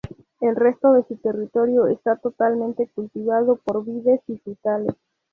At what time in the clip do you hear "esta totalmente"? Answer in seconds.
1.85-2.87